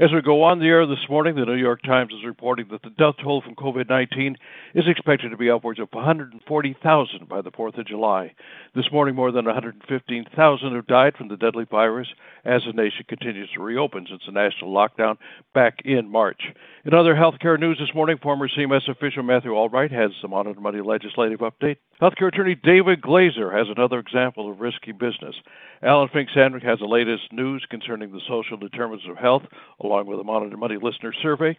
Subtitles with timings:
[0.00, 2.82] As we go on the air this morning, the New York Times is reporting that
[2.82, 4.36] the death toll from COVID 19
[4.74, 8.34] is expected to be upwards of 140,000 by the 4th of July.
[8.74, 12.08] This morning, more than 115,000 have died from the deadly virus
[12.44, 15.16] as the nation continues to reopen since the national lockdown
[15.54, 16.42] back in March.
[16.84, 20.80] In other healthcare news this morning, former CMS official Matthew Albright has the Monitor Money
[20.80, 21.76] legislative update.
[22.02, 25.36] Healthcare attorney David Glazer has another example of risky business.
[25.80, 29.44] Alan Fink Samnick has the latest news concerning the social determinants of health,
[29.78, 31.56] along with a Monitor Money listener survey.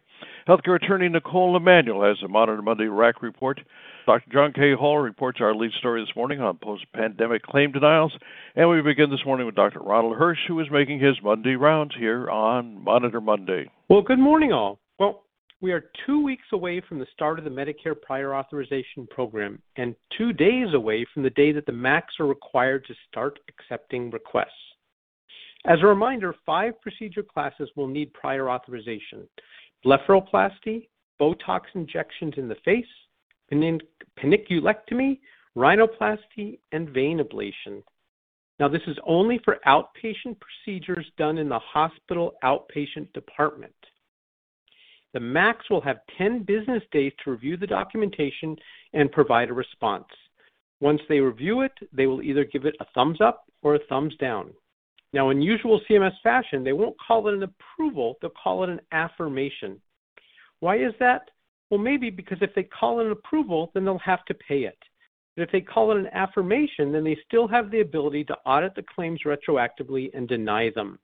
[0.50, 3.62] Healthcare attorney Nicole Emanuel has a Monitor Money RAC report.
[4.06, 4.32] Dr.
[4.32, 4.74] John K.
[4.74, 8.14] Hall reports our lead story this morning on post pandemic claim denials.
[8.56, 9.80] And we begin this morning with Dr.
[9.80, 13.70] Ronald Hirsch, who is making his Monday rounds here on Monitor Monday.
[13.90, 14.80] Well, good morning, all.
[15.00, 15.24] Well,
[15.62, 19.96] we are two weeks away from the start of the Medicare prior authorization program and
[20.18, 24.50] two days away from the day that the MACs are required to start accepting requests.
[25.66, 29.28] As a reminder, five procedure classes will need prior authorization
[29.86, 30.88] blepharoplasty,
[31.22, 32.86] Botox injections in the face,
[33.52, 35.20] paniculectomy,
[35.58, 37.84] rhinoplasty, and vein ablation.
[38.60, 43.76] Now, this is only for outpatient procedures done in the hospital outpatient department.
[45.14, 48.56] The MACs will have 10 business days to review the documentation
[48.94, 50.08] and provide a response.
[50.82, 54.14] Once they review it, they will either give it a thumbs up or a thumbs
[54.18, 54.52] down.
[55.14, 58.82] Now, in usual CMS fashion, they won't call it an approval, they'll call it an
[58.92, 59.82] affirmation.
[60.60, 61.30] Why is that?
[61.70, 64.78] Well, maybe because if they call it an approval, then they'll have to pay it.
[65.36, 68.76] But if they call it an affirmation, then they still have the ability to audit
[68.76, 71.00] the claims retroactively and deny them.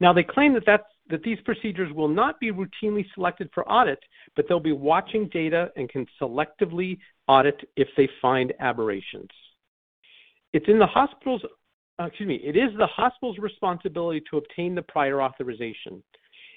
[0.00, 3.98] Now, they claim that that's that these procedures will not be routinely selected for audit,
[4.36, 9.30] but they'll be watching data and can selectively audit if they find aberrations.
[10.52, 11.42] It's in the hospital's,
[11.98, 16.02] uh, excuse me, it is the hospital's responsibility to obtain the prior authorization.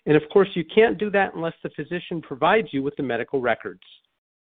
[0.05, 3.39] And of course, you can't do that unless the physician provides you with the medical
[3.39, 3.83] records.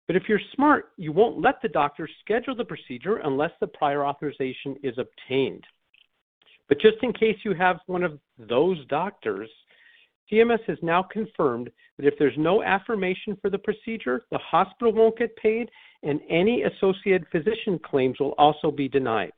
[0.07, 4.05] But if you're smart, you won't let the doctor schedule the procedure unless the prior
[4.05, 5.65] authorization is obtained.
[6.69, 9.49] But just in case you have one of those doctors,
[10.31, 15.19] CMS has now confirmed that if there's no affirmation for the procedure, the hospital won't
[15.19, 15.71] get paid,
[16.03, 19.33] and any associated physician claims will also be denied.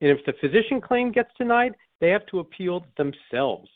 [0.00, 3.68] And if the physician claim gets denied, they have to appeal themselves.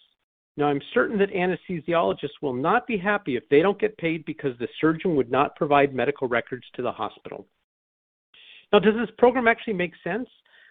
[0.56, 4.56] Now, I'm certain that anesthesiologists will not be happy if they don't get paid because
[4.58, 7.46] the surgeon would not provide medical records to the hospital.
[8.72, 10.28] Now, does this program actually make sense?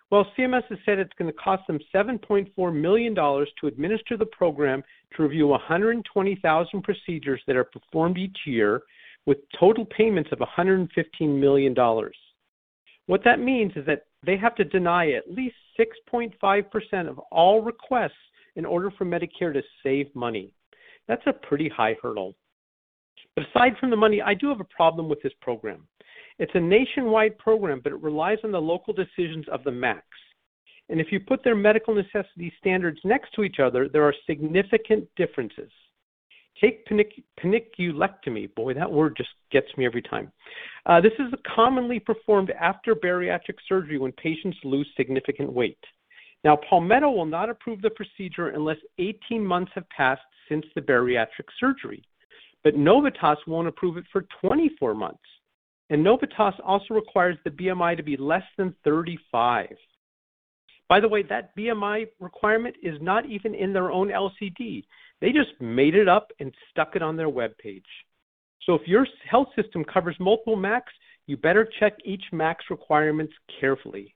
[0.10, 4.84] Well, CMS has said it's going to cost them $7.4 million to administer the program
[5.16, 8.82] to review 120,000 procedures that are performed each year
[9.26, 10.90] with total payments of $115
[11.22, 11.76] million.
[13.08, 18.12] What that means is that they have to deny at least 6.5% of all requests
[18.56, 20.54] in order for Medicare to save money.
[21.08, 22.36] That's a pretty high hurdle.
[23.36, 25.88] But aside from the money, I do have a problem with this program.
[26.40, 30.02] It's a nationwide program, but it relies on the local decisions of the MACs.
[30.90, 35.08] And if you put their medical necessity standards next to each other, there are significant
[35.16, 35.72] differences.
[36.62, 38.54] Take panic- paniculectomy.
[38.56, 40.32] Boy, that word just gets me every time.
[40.86, 45.80] Uh, this is commonly performed after bariatric surgery when patients lose significant weight.
[46.44, 51.48] Now, Palmetto will not approve the procedure unless 18 months have passed since the bariatric
[51.60, 52.04] surgery,
[52.64, 55.24] but Novitas won't approve it for 24 months.
[55.90, 59.68] And Novitas also requires the BMI to be less than 35.
[60.90, 64.84] By the way, that BMI requirement is not even in their own LCD.
[65.22, 67.86] They just made it up and stuck it on their web page.
[68.66, 70.92] So if your health system covers multiple MACs,
[71.26, 74.14] you better check each MAC's requirements carefully.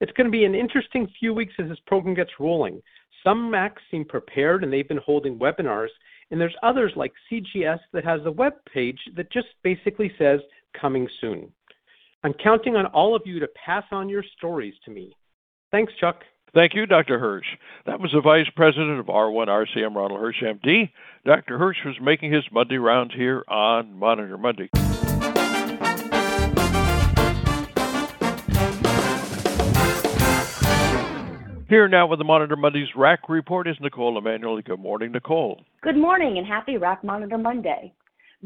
[0.00, 2.80] It's going to be an interesting few weeks as this program gets rolling.
[3.24, 5.88] Some MACs seem prepared and they've been holding webinars,
[6.30, 10.40] and there's others like CGS that has a web page that just basically says
[10.80, 11.50] coming soon.
[12.22, 15.12] I'm counting on all of you to pass on your stories to me.
[15.72, 16.22] Thanks, Chuck.
[16.54, 17.18] Thank you, Dr.
[17.18, 17.46] Hirsch.
[17.86, 20.90] That was the Vice President of R1 RCM, Ronald Hirsch, MD.
[21.26, 21.58] Dr.
[21.58, 24.70] Hirsch was making his Monday rounds here on Monitor Monday.
[31.68, 34.58] Here now with the Monitor Monday's RAC report is Nicole Emanuel.
[34.62, 35.60] Good morning, Nicole.
[35.82, 37.92] Good morning and happy RAC Monitor Monday.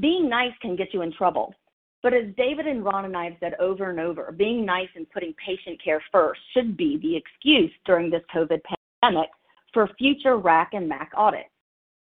[0.01, 1.55] Being nice can get you in trouble.
[2.03, 5.09] But as David and Ron and I have said over and over, being nice and
[5.11, 8.61] putting patient care first should be the excuse during this COVID
[9.01, 9.31] pandemic
[9.73, 11.49] for future RAC and MAC audits.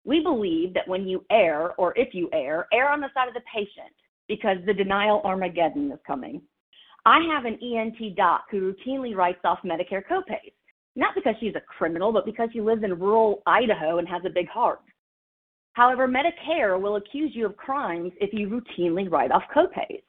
[0.04, 3.34] We believe that when you err, or if you err, err on the side of
[3.34, 3.92] the patient
[4.28, 6.42] because the denial Armageddon is coming.
[7.04, 10.52] I have an ENT doc who routinely writes off Medicare copays
[10.98, 14.30] not because she's a criminal, but because she lives in rural Idaho and has a
[14.30, 14.80] big heart.
[15.74, 20.02] However, Medicare will accuse you of crimes if you routinely write off copays.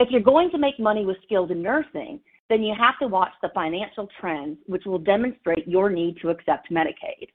[0.00, 3.50] If you're going to make money with skilled nursing, then you have to watch the
[3.54, 7.28] financial trends, which will demonstrate your need to accept Medicaid.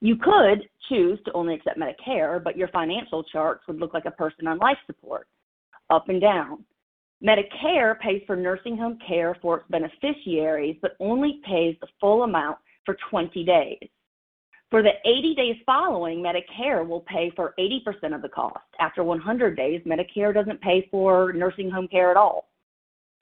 [0.00, 4.10] You could choose to only accept Medicare, but your financial charts would look like a
[4.10, 5.26] person on life support,
[5.88, 6.62] up and down.
[7.24, 12.58] Medicare pays for nursing home care for its beneficiaries, but only pays the full amount
[12.84, 13.88] for 20 days.
[14.70, 18.58] For the 80 days following, Medicare will pay for 80% of the cost.
[18.78, 22.48] After 100 days, Medicare doesn't pay for nursing home care at all.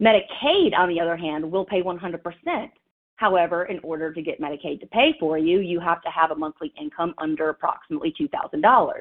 [0.01, 2.71] Medicaid, on the other hand, will pay 100%.
[3.17, 6.35] However, in order to get Medicaid to pay for you, you have to have a
[6.35, 8.93] monthly income under approximately $2,000.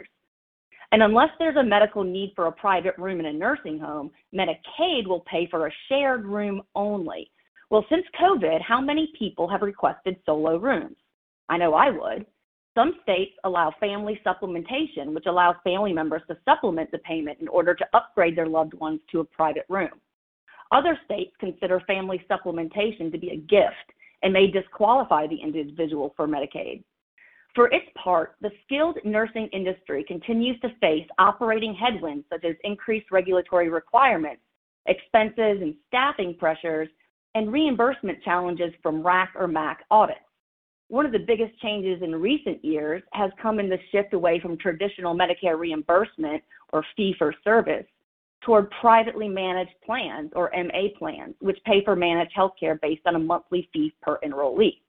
[0.92, 5.08] And unless there's a medical need for a private room in a nursing home, Medicaid
[5.08, 7.32] will pay for a shared room only.
[7.70, 10.98] Well, since COVID, how many people have requested solo rooms?
[11.48, 12.26] I know I would.
[12.76, 17.74] Some states allow family supplementation, which allows family members to supplement the payment in order
[17.74, 20.00] to upgrade their loved ones to a private room.
[20.72, 23.92] Other states consider family supplementation to be a gift
[24.24, 26.84] and may disqualify the individual for Medicaid.
[27.53, 33.12] For its part, the skilled nursing industry continues to face operating headwinds such as increased
[33.12, 34.42] regulatory requirements,
[34.86, 36.88] expenses and staffing pressures,
[37.36, 40.19] and reimbursement challenges from RAC or MAC audits.
[40.88, 44.57] One of the biggest changes in recent years has come in the shift away from
[44.57, 46.44] traditional Medicare reimbursement
[46.74, 47.86] or fee for service
[48.42, 53.19] toward privately managed plans or MA plans, which pay for managed healthcare based on a
[53.19, 54.80] monthly fee per enrollee.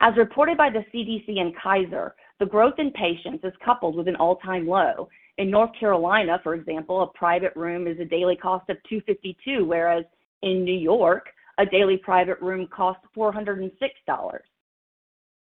[0.00, 4.14] As reported by the CDC and Kaiser, the growth in patients is coupled with an
[4.16, 5.08] all-time low.
[5.38, 10.04] In North Carolina, for example, a private room is a daily cost of 252, whereas
[10.42, 13.70] in New York, a daily private room costs $406.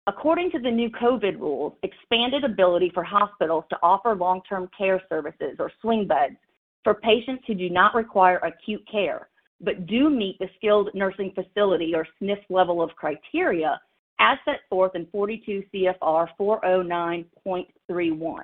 [0.07, 5.57] According to the new COVID rules, expanded ability for hospitals to offer long-term care services
[5.59, 6.37] or swing beds
[6.85, 9.29] for patients who do not require acute care,
[9.61, 13.79] but do meet the skilled nursing facility or SNF level of criteria
[14.21, 18.43] as set forth in 42 CFR 409.31.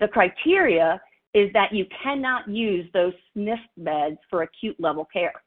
[0.00, 1.00] The criteria
[1.34, 5.42] is that you cannot use those SNF beds for acute level care.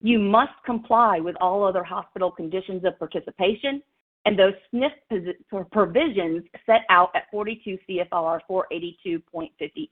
[0.00, 3.82] You must comply with all other hospital conditions of participation
[4.24, 9.90] and those SNF provisions set out at 42 CFR 482.58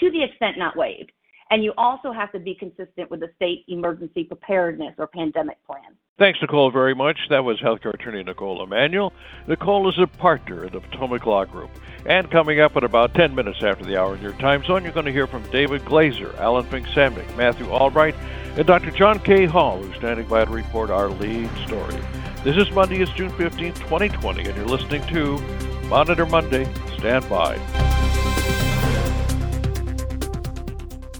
[0.00, 1.12] to the extent not waived.
[1.50, 5.96] And you also have to be consistent with the state emergency preparedness or pandemic plan.
[6.18, 7.16] Thanks, Nicole, very much.
[7.30, 9.12] That was healthcare attorney Nicole Emanuel.
[9.46, 11.70] Nicole is a partner at the Potomac Law Group.
[12.06, 14.92] And coming up at about 10 minutes after the hour in your time zone, you're
[14.92, 18.16] going to hear from David Glazer, Alan Fink-Samnick, Matthew Albright,
[18.56, 18.90] and Dr.
[18.90, 19.46] John K.
[19.46, 21.94] Hall, who's standing by to report our lead story.
[22.42, 25.38] This is Monday, it's June 15, 2020, and you're listening to
[25.86, 26.64] Monitor Monday.
[26.98, 27.56] Stand by.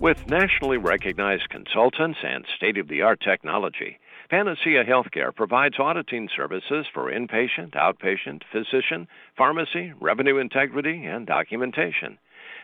[0.01, 3.99] With nationally recognized consultants and state of the art technology,
[4.31, 9.09] Panacea Healthcare provides auditing services for inpatient, outpatient, physician,
[9.39, 12.19] pharmacy, revenue integrity, and documentation.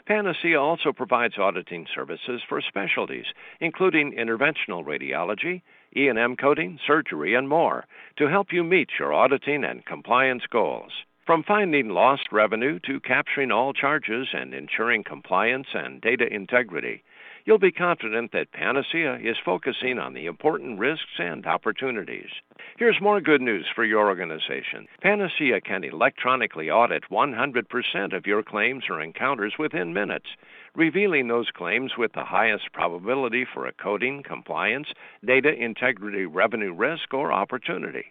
[0.06, 3.24] Panacea also provides auditing services for specialties,
[3.60, 5.62] including interventional radiology,
[5.96, 7.86] E&M coding, surgery, and more,
[8.18, 10.92] to help you meet your auditing and compliance goals.
[11.24, 17.02] From finding lost revenue to capturing all charges and ensuring compliance and data integrity,
[17.44, 22.30] you'll be confident that Panacea is focusing on the important risks and opportunities.
[22.78, 24.86] Here's more good news for your organization.
[25.02, 30.26] Panacea can electronically audit 100% of your claims or encounters within minutes,
[30.74, 34.88] revealing those claims with the highest probability for a coding, compliance,
[35.24, 38.06] data integrity, revenue risk, or opportunity.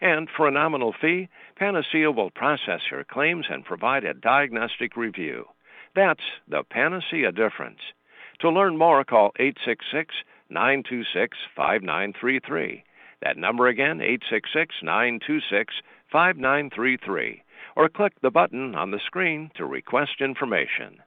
[0.00, 5.46] And for a nominal fee, Panacea will process your claims and provide a diagnostic review.
[5.94, 7.80] That's the Panacea difference.
[8.40, 10.14] To learn more, call 866
[10.50, 12.84] 926 5933.
[13.22, 15.74] That number again, 866 926
[16.12, 17.42] 5933.
[17.76, 21.00] Or click the button on the screen to request information.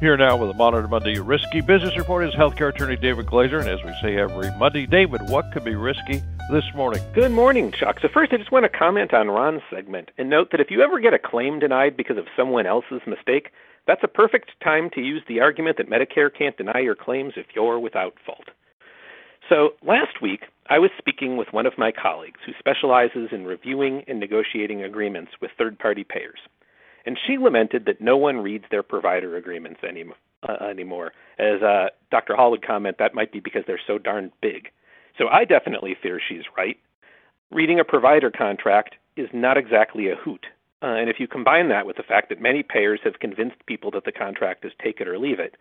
[0.00, 3.60] Here now with a Monitor Monday Risky Business Report is healthcare attorney David Glazer.
[3.60, 7.02] And as we say every Monday, David, what could be risky this morning?
[7.14, 8.00] Good morning, Chuck.
[8.00, 10.82] So, first, I just want to comment on Ron's segment and note that if you
[10.82, 13.50] ever get a claim denied because of someone else's mistake,
[13.86, 17.46] that's a perfect time to use the argument that Medicare can't deny your claims if
[17.54, 18.48] you're without fault.
[19.48, 24.04] So, last week, I was speaking with one of my colleagues who specializes in reviewing
[24.08, 26.40] and negotiating agreements with third party payers
[27.06, 30.04] and she lamented that no one reads their provider agreements any,
[30.48, 31.12] uh, anymore.
[31.38, 32.34] As uh, Dr.
[32.34, 34.70] Hall would comment, that might be because they're so darn big.
[35.18, 36.76] So I definitely fear she's right.
[37.50, 40.46] Reading a provider contract is not exactly a hoot.
[40.82, 43.90] Uh, and if you combine that with the fact that many payers have convinced people
[43.92, 45.56] that the contract is take it or leave it,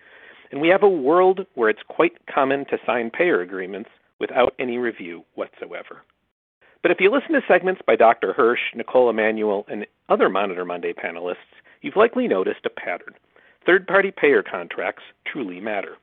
[0.51, 4.77] and we have a world where it's quite common to sign payer agreements without any
[4.77, 6.03] review whatsoever.
[6.81, 8.33] But if you listen to segments by Dr.
[8.33, 11.35] Hirsch, Nicole Emanuel, and other Monitor Monday panelists,
[11.81, 13.13] you've likely noticed a pattern.
[13.65, 15.95] Third party payer contracts truly matter.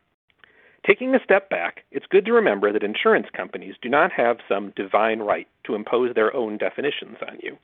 [0.90, 4.72] Taking a step back, it's good to remember that insurance companies do not have some
[4.74, 7.56] divine right to impose their own definitions on you.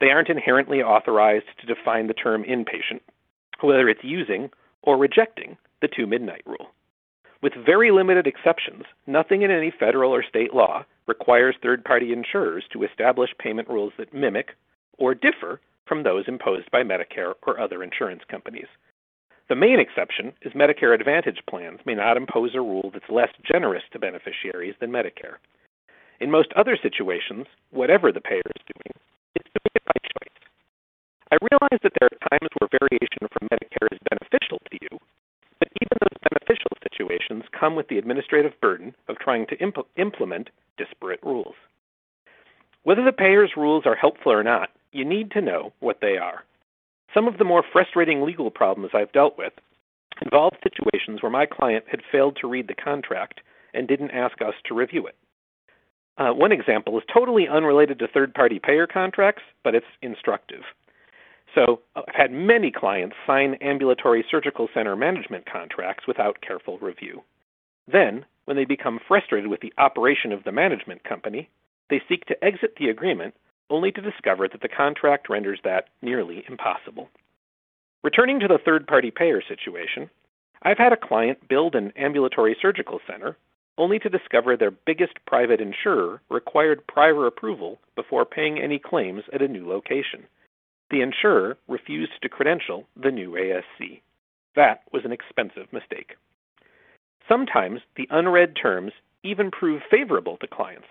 [0.00, 3.00] They aren't inherently authorized to define the term inpatient,
[3.60, 4.48] whether it's using
[4.82, 6.68] or rejecting the two midnight rule.
[7.42, 12.64] With very limited exceptions, nothing in any federal or state law requires third party insurers
[12.72, 14.56] to establish payment rules that mimic
[14.96, 18.68] or differ from those imposed by Medicare or other insurance companies.
[19.48, 23.82] The main exception is Medicare Advantage plans may not impose a rule that's less generous
[23.92, 25.36] to beneficiaries than Medicare.
[26.20, 28.96] In most other situations, whatever the payer is doing,
[29.34, 30.38] it's doing it by choice.
[31.30, 34.98] I realize that there are times where variation from Medicare is beneficial to you,
[35.58, 40.48] but even those beneficial situations come with the administrative burden of trying to imp- implement
[40.78, 41.56] disparate rules.
[42.84, 46.44] Whether the payer's rules are helpful or not, you need to know what they are.
[47.14, 49.52] Some of the more frustrating legal problems I've dealt with
[50.22, 53.40] involved situations where my client had failed to read the contract
[53.72, 55.16] and didn't ask us to review it.
[56.18, 60.62] Uh, one example is totally unrelated to third party payer contracts, but it's instructive.
[61.54, 67.22] So, I've had many clients sign ambulatory surgical center management contracts without careful review.
[67.90, 71.48] Then, when they become frustrated with the operation of the management company,
[71.90, 73.34] they seek to exit the agreement
[73.70, 77.08] only to discover that the contract renders that nearly impossible.
[78.02, 80.10] Returning to the third party payer situation,
[80.62, 83.36] I've had a client build an ambulatory surgical center
[83.76, 89.42] only to discover their biggest private insurer required prior approval before paying any claims at
[89.42, 90.24] a new location.
[90.90, 94.00] The insurer refused to credential the new ASC.
[94.54, 96.16] That was an expensive mistake.
[97.28, 98.92] Sometimes the unread terms
[99.22, 100.86] even prove favorable to clients.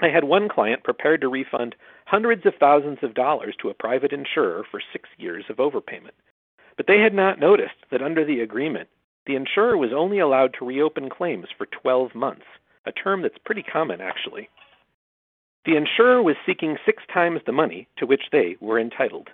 [0.00, 1.74] I had one client prepared to refund
[2.04, 6.16] hundreds of thousands of dollars to a private insurer for six years of overpayment.
[6.76, 8.88] But they had not noticed that under the agreement,
[9.26, 12.44] the insurer was only allowed to reopen claims for 12 months,
[12.84, 14.48] a term that's pretty common actually.
[15.64, 19.30] The insurer was seeking six times the money to which they were entitled.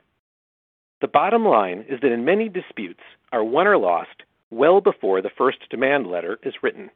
[1.03, 3.03] The bottom line is that in many disputes
[3.33, 6.91] are won or lost well before the first demand letter is written.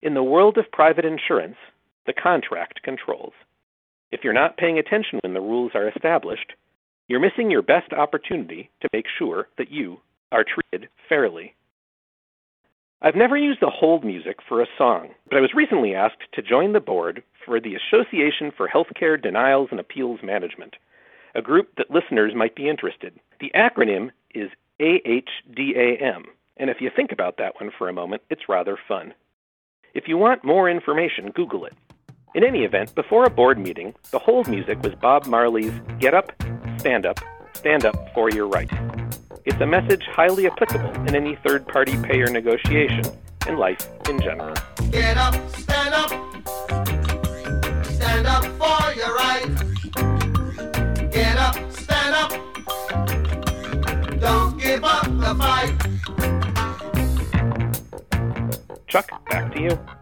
[0.00, 1.56] In the world of private insurance,
[2.08, 3.34] the contract controls.
[4.10, 6.54] If you're not paying attention when the rules are established,
[7.06, 9.98] you're missing your best opportunity to make sure that you
[10.32, 11.54] are treated fairly.
[13.02, 16.42] I've never used the hold music for a song, but I was recently asked to
[16.42, 20.76] join the board for the Association for Healthcare Denials and Appeals Management,
[21.34, 23.20] a group that listeners might be interested.
[23.38, 24.50] The acronym is
[24.80, 26.24] AHDAM,
[26.56, 29.12] and if you think about that one for a moment, it's rather fun.
[29.92, 31.74] If you want more information, Google it.
[32.34, 36.30] In any event, before a board meeting, the hold music was Bob Marley's Get Up,
[36.78, 37.18] Stand Up,
[37.54, 38.70] Stand Up for Your Right.
[39.46, 43.02] It's a message highly applicable in any third party payer negotiation
[43.46, 44.54] and life in general.
[44.90, 46.10] Get up, stand up,
[47.86, 49.46] stand up for your right.
[51.10, 52.30] Get up, stand up,
[54.20, 55.72] don't give up the fight.
[58.86, 59.97] Chuck, back to you.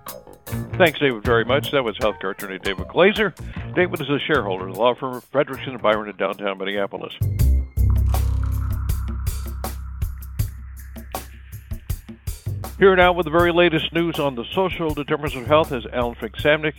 [0.78, 1.70] Thanks, David, very much.
[1.70, 3.34] That was healthcare attorney David Glazer.
[3.74, 7.14] David is a shareholder of the law firm of Fredrikson and Byron in downtown Minneapolis.
[12.78, 16.14] Here now with the very latest news on the social determinants of health is Alan
[16.16, 16.74] Fink-Samnick.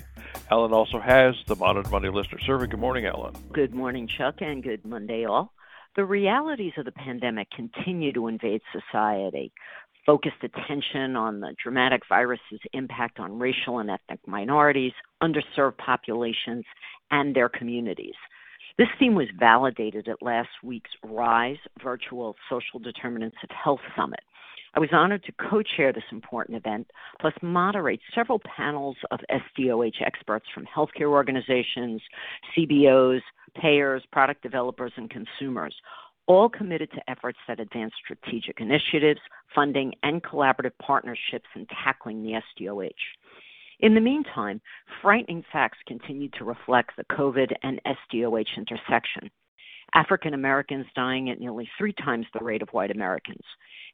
[0.52, 2.68] Alan also has the Monitor Monday Listener Survey.
[2.68, 3.34] Good morning, Alan.
[3.52, 5.54] Good morning, Chuck, and good Monday all.
[5.96, 9.52] The realities of the pandemic continue to invade society
[10.08, 16.64] focused attention on the dramatic virus's impact on racial and ethnic minorities, underserved populations,
[17.12, 18.16] and their communities.
[18.78, 24.22] This theme was validated at last week's RISE Virtual Social Determinants of Health Summit.
[24.76, 30.02] I was honored to co chair this important event, plus moderate several panels of SDOH
[30.06, 32.02] experts from healthcare organizations,
[32.56, 33.22] CBOs,
[33.60, 35.74] payers, product developers, and consumers,
[36.28, 39.20] all committed to efforts that advance strategic initiatives,
[39.56, 42.92] funding, and collaborative partnerships in tackling the SDOH.
[43.80, 44.60] In the meantime,
[45.02, 49.30] frightening facts continue to reflect the COVID and SDOH intersection.
[49.94, 53.44] African Americans dying at nearly three times the rate of white Americans.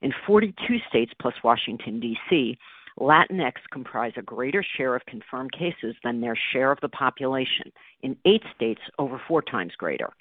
[0.02, 2.58] In 42 states plus Washington, D.C.,
[3.00, 7.72] Latinx comprise a greater share of confirmed cases than their share of the population.
[8.02, 10.14] In eight states, over four times greater.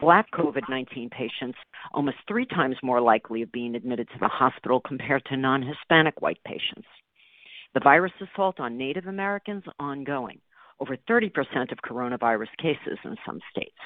[0.00, 1.58] Black COVID 19 patients
[1.92, 6.20] almost three times more likely of being admitted to the hospital compared to non Hispanic
[6.20, 6.88] white patients.
[7.74, 10.40] The virus assault on Native Americans ongoing.
[10.80, 11.30] Over 30%
[11.70, 13.76] of coronavirus cases in some states.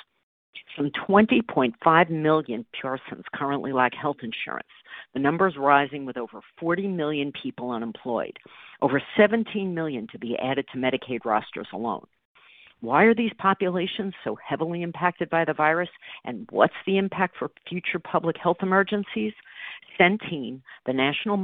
[0.76, 4.68] Some 20.5 million persons currently lack health insurance.
[5.14, 8.36] The numbers rising with over 40 million people unemployed,
[8.82, 12.06] over 17 million to be added to Medicaid rosters alone.
[12.80, 15.88] Why are these populations so heavily impacted by the virus,
[16.25, 19.33] and what's the impact for future public health emergencies?
[19.99, 21.38] Centene, the National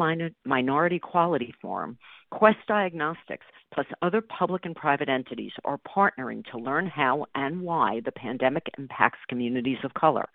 [0.44, 1.96] Minority Quality Forum,
[2.30, 8.00] Quest Diagnostics, plus other public and private entities are partnering to learn how and why
[8.04, 10.28] the pandemic impacts communities of color.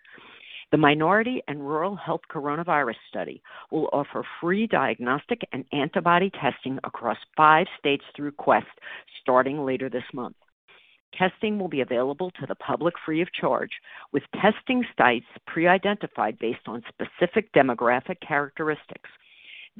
[0.72, 7.18] The Minority and Rural Health Coronavirus Study will offer free diagnostic and antibody testing across
[7.38, 8.66] five states through Quest
[9.22, 10.36] starting later this month.
[11.14, 13.72] Testing will be available to the public free of charge,
[14.12, 19.10] with testing sites pre identified based on specific demographic characteristics.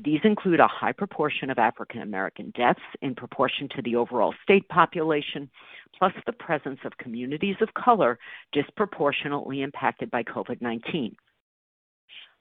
[0.04, 4.68] These include a high proportion of African American deaths in proportion to the overall state
[4.70, 5.50] population,
[5.98, 8.20] plus the presence of communities of color
[8.54, 11.16] disproportionately impacted by COVID 19.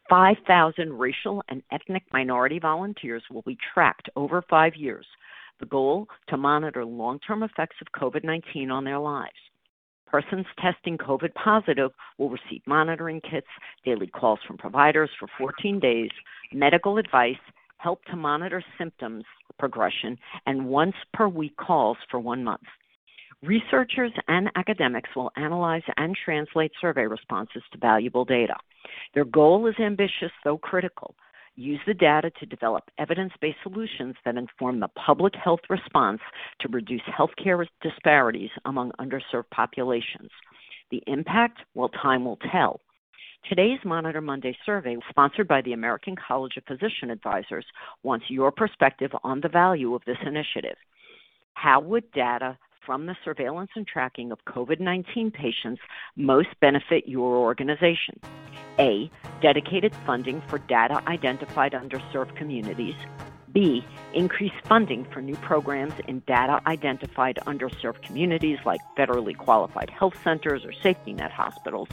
[0.09, 5.07] 5,000 racial and ethnic minority volunteers will be tracked over five years
[5.61, 9.35] the goal to monitor long term effects of COVID 19 on their lives.
[10.07, 13.47] Persons testing COVID positive will receive monitoring kits,
[13.85, 16.11] daily calls from providers for 14 days,
[16.53, 17.35] medical advice,
[17.79, 19.25] help to monitor symptoms
[19.59, 22.63] progression, and once per week calls for one month.
[23.43, 28.55] Researchers and academics will analyze and translate survey responses to valuable data.
[29.15, 31.15] Their goal is ambitious, though critical
[31.57, 36.21] use the data to develop evidence based solutions that inform the public health response
[36.61, 40.31] to reduce healthcare disparities among underserved populations.
[40.91, 42.81] The impact, well, time will tell.
[43.49, 47.65] Today's Monitor Monday survey, sponsored by the American College of Physician Advisors,
[48.03, 50.77] wants your perspective on the value of this initiative.
[51.55, 55.83] How would data from the surveillance and tracking of COVID 19 patients
[56.15, 58.21] most benefit your organization?
[58.79, 59.11] A.
[59.43, 62.95] Dedicated funding for data identified underserved communities.
[63.53, 63.85] B.
[64.15, 70.65] Increased funding for new programs in data identified underserved communities like federally qualified health centers
[70.65, 71.89] or safety net hospitals.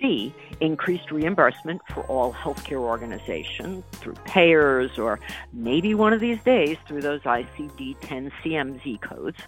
[0.00, 0.34] C.
[0.60, 5.20] Increased reimbursement for all healthcare organizations through payers or
[5.52, 9.38] maybe one of these days through those ICD 10 CM Z codes.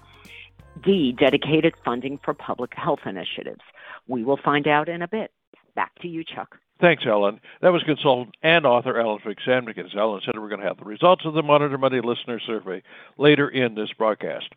[0.82, 1.12] D.
[1.12, 3.60] Dedicated funding for public health initiatives.
[4.08, 5.30] We will find out in a bit.
[5.74, 6.56] Back to you, Chuck.
[6.80, 7.40] Thanks, Ellen.
[7.62, 9.78] That was consultant and author Alan Fink-Samnick.
[9.78, 12.82] As Ellen said, we're going to have the results of the Monitor Monday listener survey
[13.16, 14.48] later in this broadcast.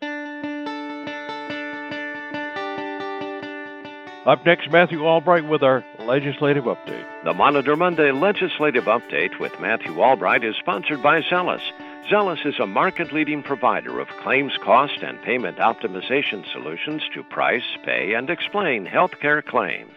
[4.26, 7.06] Up next, Matthew Albright with our legislative update.
[7.24, 11.62] The Monitor Monday legislative update with Matthew Albright is sponsored by Zelis.
[12.10, 17.76] Zelis is a market leading provider of claims cost and payment optimization solutions to price,
[17.84, 19.92] pay, and explain healthcare claims.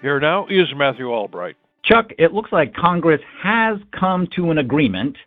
[0.00, 1.56] Here now is Matthew Albright.
[1.84, 5.18] Chuck, it looks like Congress has come to an agreement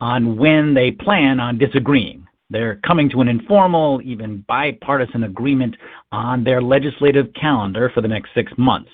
[0.00, 2.26] on when they plan on disagreeing.
[2.48, 5.76] They're coming to an informal, even bipartisan agreement
[6.10, 8.90] on their legislative calendar for the next six months.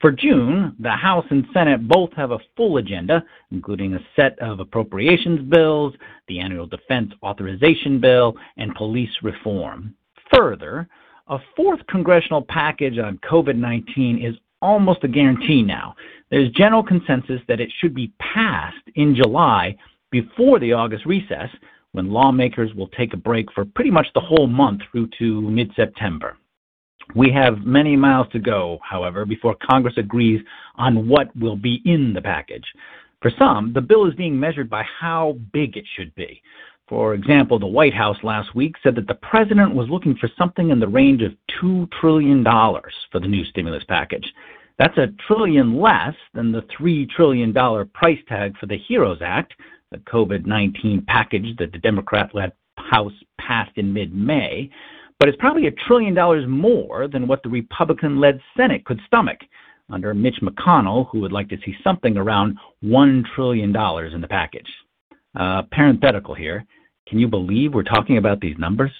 [0.00, 4.60] For June, the House and Senate both have a full agenda, including a set of
[4.60, 5.94] appropriations bills,
[6.28, 9.94] the annual defense authorization bill, and police reform.
[10.32, 10.88] Further,
[11.28, 15.94] a fourth congressional package on COVID 19 is almost a guarantee now.
[16.30, 19.76] There's general consensus that it should be passed in July
[20.10, 21.48] before the August recess,
[21.92, 25.70] when lawmakers will take a break for pretty much the whole month through to mid
[25.76, 26.36] September.
[27.14, 30.40] We have many miles to go, however, before Congress agrees
[30.76, 32.64] on what will be in the package.
[33.20, 36.42] For some, the bill is being measured by how big it should be.
[36.88, 40.70] For example, the White House last week said that the president was looking for something
[40.70, 44.30] in the range of $2 trillion for the new stimulus package.
[44.78, 47.54] That's a trillion less than the $3 trillion
[47.94, 49.54] price tag for the HEROES Act,
[49.90, 54.70] the COVID 19 package that the Democrat led House passed in mid May,
[55.18, 59.38] but it's probably a trillion dollars more than what the Republican led Senate could stomach
[59.90, 64.68] under Mitch McConnell, who would like to see something around $1 trillion in the package.
[65.38, 66.64] Uh, parenthetical here.
[67.08, 68.92] Can you believe we're talking about these numbers?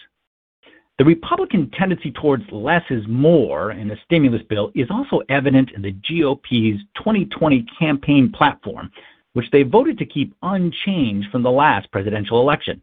[0.99, 5.83] The Republican tendency towards less is more in the stimulus bill is also evident in
[5.83, 8.93] the GOP's 2020 campaign platform,
[9.33, 12.81] which they voted to keep unchanged from the last presidential election.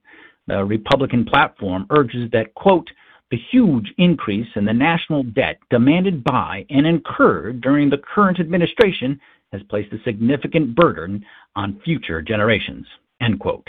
[0.47, 2.89] The Republican platform urges that, quote,
[3.31, 9.19] the huge increase in the national debt demanded by and incurred during the current administration
[9.53, 12.85] has placed a significant burden on future generations,
[13.21, 13.67] end quote.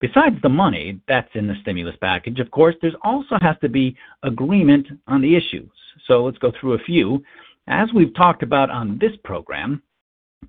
[0.00, 3.96] Besides the money that's in the stimulus package, of course, there also has to be
[4.22, 5.70] agreement on the issues.
[6.06, 7.22] So let's go through a few.
[7.66, 9.82] As we've talked about on this program,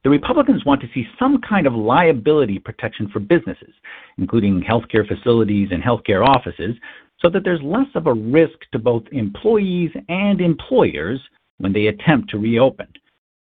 [0.04, 3.74] the Republicans want to see some kind of liability protection for businesses,
[4.18, 6.76] including healthcare facilities and healthcare offices,
[7.22, 11.20] so that there's less of a risk to both employees and employers
[11.58, 12.88] when they attempt to reopen.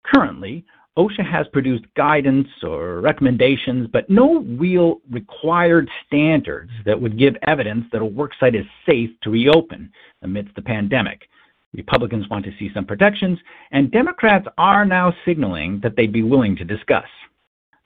[0.04, 0.64] Currently,
[0.98, 7.86] OSHA has produced guidance or recommendations, but no real required standards that would give evidence
[7.92, 9.90] that a worksite is safe to reopen
[10.22, 11.28] amidst the pandemic.
[11.72, 13.38] Republicans want to see some protections,
[13.70, 17.06] and Democrats are now signaling that they'd be willing to discuss.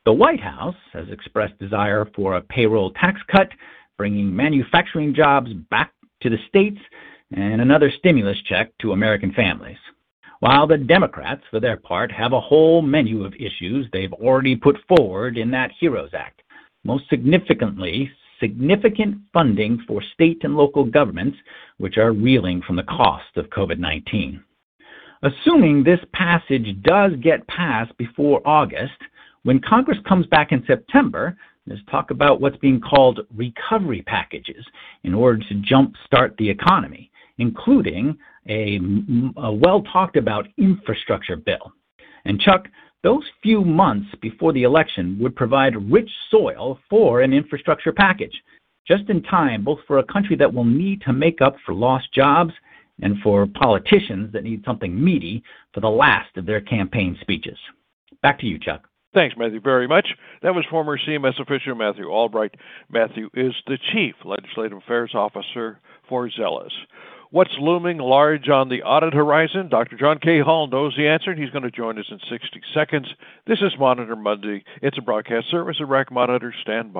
[0.06, 3.48] The White House has expressed desire for a payroll tax cut,
[3.96, 6.78] bringing manufacturing jobs back to the states,
[7.32, 9.78] and another stimulus check to American families
[10.44, 14.76] while the Democrats, for their part, have a whole menu of issues they've already put
[14.86, 16.42] forward in that HEROES Act.
[16.84, 21.38] Most significantly, significant funding for state and local governments,
[21.78, 24.44] which are reeling from the cost of COVID 19.
[25.22, 29.00] Assuming this passage does get passed before August,
[29.44, 34.64] when Congress comes back in September, there's talk about what's being called recovery packages
[35.02, 38.16] in order to jumpstart the economy, including
[38.48, 38.78] a,
[39.36, 41.72] a well talked about infrastructure bill.
[42.26, 42.68] And Chuck,
[43.02, 48.42] those few months before the election would provide rich soil for an infrastructure package,
[48.86, 52.12] just in time both for a country that will need to make up for lost
[52.12, 52.52] jobs
[53.02, 57.58] and for politicians that need something meaty for the last of their campaign speeches.
[58.22, 58.88] Back to you, Chuck.
[59.14, 60.08] Thanks, Matthew, very much.
[60.42, 62.56] That was former CMS official Matthew Albright.
[62.90, 66.72] Matthew is the Chief Legislative Affairs Officer for Zelis.
[67.30, 69.68] What's looming large on the audit horizon?
[69.68, 69.96] Dr.
[69.96, 70.40] John K.
[70.40, 73.06] Hall knows the answer, and he's going to join us in 60 seconds.
[73.46, 74.64] This is Monitor Monday.
[74.82, 76.52] It's a broadcast service of RAC Monitor.
[76.62, 76.92] Stand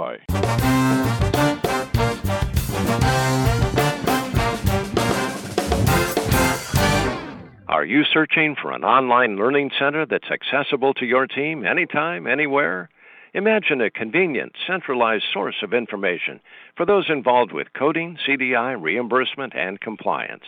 [7.85, 12.89] Are you searching for an online learning center that's accessible to your team anytime, anywhere?
[13.35, 16.41] Imagine a convenient, centralized source of information
[16.79, 20.45] for those involved with coding, CDI, reimbursement, and compliance.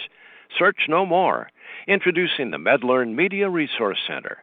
[0.59, 1.51] Search no more.
[1.87, 4.39] Introducing the MedLearn Media Resource Center.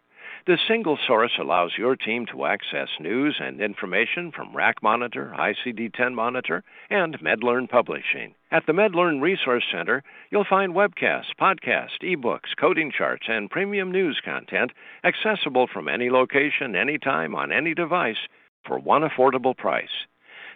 [0.45, 5.93] This single source allows your team to access news and information from RAC Monitor, ICD
[5.93, 8.35] 10 Monitor, and MedLearn Publishing.
[8.51, 14.19] At the MedLearn Resource Center, you'll find webcasts, podcasts, ebooks, coding charts, and premium news
[14.25, 14.73] content
[15.05, 18.27] accessible from any location, anytime, on any device
[18.67, 20.07] for one affordable price.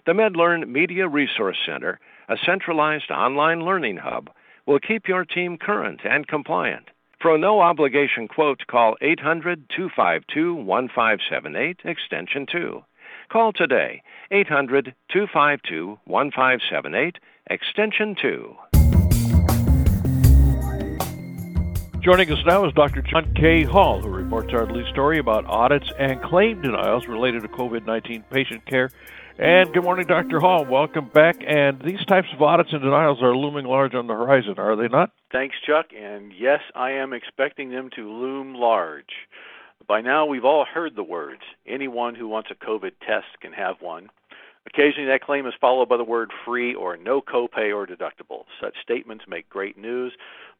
[0.06, 1.97] The MedLearn Media Resource Center,
[2.28, 4.32] a centralized online learning hub,
[4.65, 6.89] will keep your team current and compliant.
[7.20, 12.84] For no obligation quote, call 800 252 1578, extension 2.
[13.30, 17.18] Call today, 800 252 1578,
[17.50, 18.56] extension 2.
[22.02, 23.02] Joining us now is Dr.
[23.02, 23.64] John K.
[23.64, 28.24] Hall, who reports our lead story about audits and claim denials related to COVID 19
[28.32, 28.92] patient care
[29.40, 30.40] and good morning, Dr.
[30.40, 30.66] Hall.
[30.66, 31.36] Welcome back.
[31.46, 34.88] And these types of audits and denials are looming large on the horizon, are they
[34.88, 35.12] not?
[35.32, 35.88] Thanks, Chuck.
[35.96, 39.28] And yes, I am expecting them to loom large.
[39.88, 43.76] By now, we've all heard the words anyone who wants a COVID test can have
[43.80, 44.10] one.
[44.66, 48.46] Occasionally, that claim is followed by the word free or no copay or deductible.
[48.60, 50.14] Such statements make great news,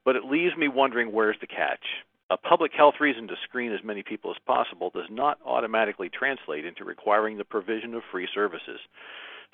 [0.06, 1.84] but it leaves me wondering where's the catch?
[2.30, 6.66] A public health reason to screen as many people as possible does not automatically translate
[6.66, 8.80] into requiring the provision of free services.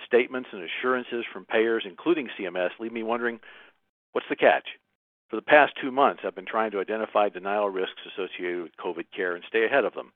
[0.05, 3.39] Statements and assurances from payers, including CMS, leave me wondering
[4.13, 4.65] what's the catch?
[5.29, 9.05] For the past two months, I've been trying to identify denial risks associated with COVID
[9.15, 10.11] care and stay ahead of them.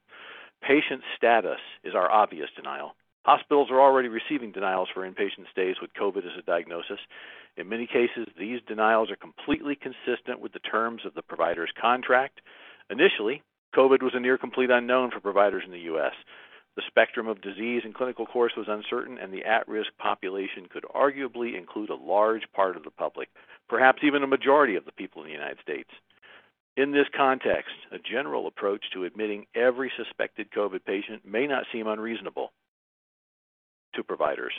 [0.60, 2.94] patient status is our obvious denial.
[3.28, 6.98] Hospitals are already receiving denials for inpatient stays with COVID as a diagnosis.
[7.58, 12.40] In many cases, these denials are completely consistent with the terms of the provider's contract.
[12.88, 13.42] Initially,
[13.76, 16.14] COVID was a near complete unknown for providers in the U.S.
[16.76, 20.86] The spectrum of disease and clinical course was uncertain, and the at risk population could
[20.96, 23.28] arguably include a large part of the public,
[23.68, 25.90] perhaps even a majority of the people in the United States.
[26.78, 31.88] In this context, a general approach to admitting every suspected COVID patient may not seem
[31.88, 32.52] unreasonable
[33.98, 34.52] to providers.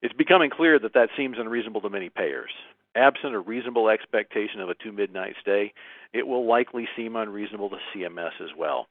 [0.00, 2.50] It's becoming clear that that seems unreasonable to many payers.
[2.94, 5.72] Absent a reasonable expectation of a two midnight stay,
[6.14, 8.86] it will likely seem unreasonable to CMS as well.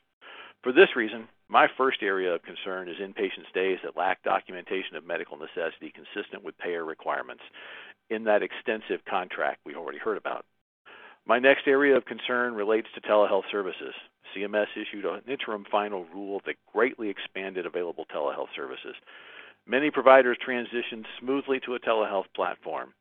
[0.63, 5.05] For this reason, my first area of concern is inpatient stays that lack documentation of
[5.05, 7.43] medical necessity consistent with payer requirements
[8.09, 10.45] in that extensive contract we already heard about.
[11.25, 13.93] My next area of concern relates to telehealth services.
[14.35, 18.95] CMS issued an interim final rule that greatly expanded available telehealth services.
[19.69, 22.93] Many providers transitioned smoothly to a telehealth platform.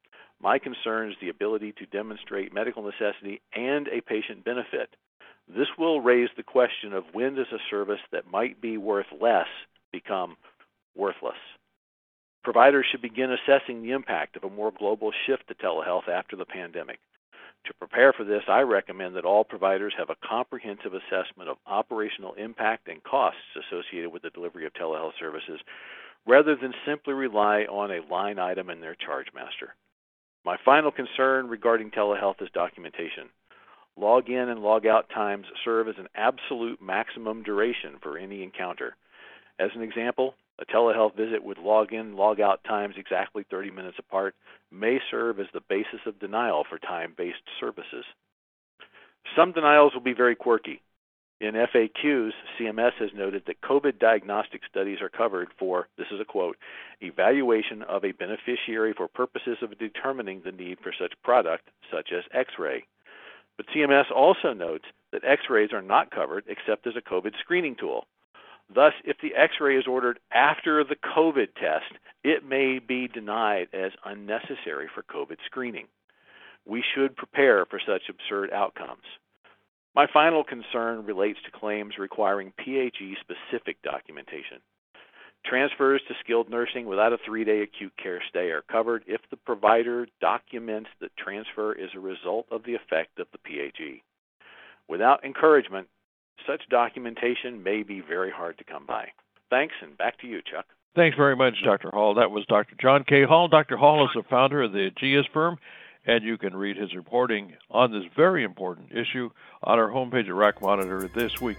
[0.43, 4.91] My concern is the ability to demonstrate medical necessity and a patient benefit.
[5.49, 9.47] This will raise the question of when does a service that might be worth less
[9.93, 10.37] become
[10.97, 11.39] worthless?
[12.43, 16.45] Providers should begin assessing the impact of a more global shift to telehealth after the
[16.45, 16.99] pandemic.
[17.67, 22.35] To prepare for this, I recommend that all providers have a comprehensive assessment of operational
[22.35, 25.61] impact and costs associated with the delivery of telehealth services
[26.27, 29.75] rather than simply rely on a line item in their charge master.
[30.45, 33.29] My final concern regarding telehealth is documentation.
[33.97, 38.97] Log in and log out times serve as an absolute maximum duration for any encounter.
[39.59, 43.99] As an example, a telehealth visit with log in log out times exactly 30 minutes
[43.99, 44.35] apart
[44.71, 48.05] may serve as the basis of denial for time based services.
[49.35, 50.81] Some denials will be very quirky.
[51.39, 56.25] In FAQs, CMS has noted that COVID diagnostic studies are covered for, this is a
[56.25, 56.57] quote,
[57.03, 62.25] evaluation of a beneficiary for purposes of determining the need for such product, such as
[62.33, 62.85] x ray.
[63.59, 67.77] But CMS also notes that x rays are not covered except as a COVID screening
[67.77, 68.07] tool.
[68.75, 71.93] Thus, if the x ray is ordered after the COVID test,
[72.25, 75.87] it may be denied as unnecessary for COVID screening.
[76.65, 79.05] We should prepare for such absurd outcomes.
[79.97, 84.59] My final concern relates to claims requiring PHE specific documentation.
[85.47, 89.39] Transfers to skilled nursing without a three day acute care stay are covered if the
[89.39, 94.03] provider documents that transfer is a result of the effect of the PHE.
[94.87, 95.89] Without encouragement,
[96.47, 99.09] such documentation may be very hard to come by.
[99.49, 100.67] Thanks, and back to you, Chuck.
[100.95, 101.91] Thanks very much, Dr.
[101.91, 102.15] Hall.
[102.15, 102.77] That was Dr.
[102.79, 103.25] John K.
[103.25, 103.49] Hall.
[103.49, 103.79] Dr.
[103.79, 105.59] Hall is the founder of the Aegis firm
[106.07, 109.31] and you can read his reporting on this very important issue
[109.63, 111.59] on our homepage at RAC Monitor this week.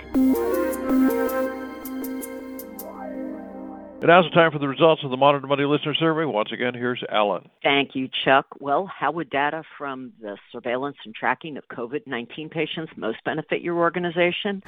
[3.99, 6.23] And now's the time for the results of the Monitor Money listener survey.
[6.23, 7.49] Once again, here's Alan.
[7.63, 8.45] Thank you, Chuck.
[8.59, 13.63] Well, how would data from the surveillance and tracking of COVID 19 patients most benefit
[13.63, 14.61] your organization?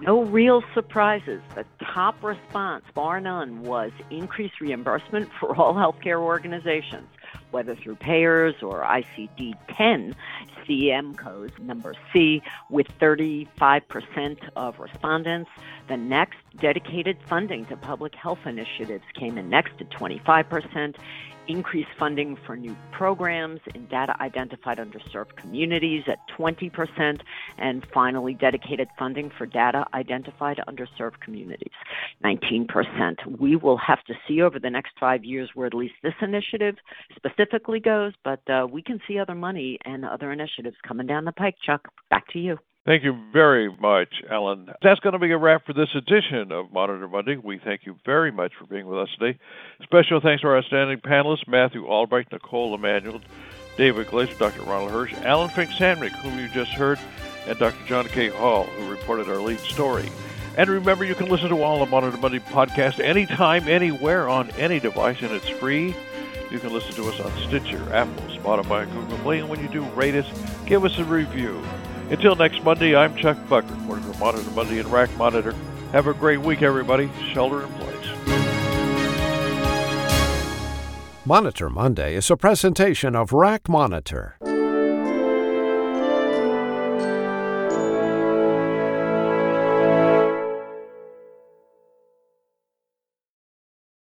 [0.00, 1.42] No real surprises.
[1.54, 7.08] The top response, bar none, was increased reimbursement for all healthcare organizations
[7.50, 10.14] whether through payers or ICD 10
[10.66, 15.50] CM codes, number C, with 35% of respondents.
[15.88, 20.96] The next, dedicated funding to public health initiatives came in next at 25%
[21.48, 27.20] increased funding for new programs in data identified underserved communities at 20%,
[27.58, 31.72] and finally, dedicated funding for data identified underserved communities,
[32.24, 33.38] 19%.
[33.38, 36.76] We will have to see over the next five years where at least this initiative
[37.14, 41.32] specifically goes, but uh, we can see other money and other initiatives coming down the
[41.32, 41.56] pike.
[41.64, 42.58] Chuck, back to you.
[42.86, 44.72] Thank you very much, Ellen.
[44.80, 47.36] That's going to be a wrap for this edition of Monitor Monday.
[47.36, 49.40] We thank you very much for being with us today.
[49.82, 53.20] Special thanks to our outstanding panelists, Matthew Albright, Nicole Emanuel,
[53.76, 54.62] David Glazer, Dr.
[54.62, 57.00] Ronald Hirsch, Alan Fink Samnick, whom you just heard,
[57.48, 57.84] and Dr.
[57.88, 58.28] John K.
[58.28, 60.08] Hall, who reported our lead story.
[60.56, 64.78] And remember, you can listen to all the Monitor Monday podcast anytime, anywhere, on any
[64.78, 65.92] device, and it's free.
[66.52, 69.82] You can listen to us on Stitcher, Apple, Spotify, Google Play, and when you do,
[69.96, 70.26] rate us,
[70.66, 71.60] give us a review.
[72.08, 75.54] Until next Monday, I'm Chuck Buck, reporting for Monitor Monday and RAC Monitor.
[75.90, 77.10] Have a great week, everybody.
[77.32, 77.92] Shelter in place.
[81.24, 84.36] Monitor Monday is a presentation of RAC Monitor.